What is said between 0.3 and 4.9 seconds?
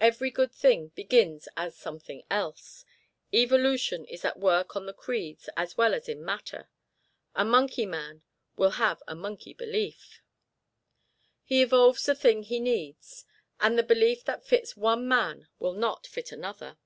good thing begins as something else. Evolution is at work on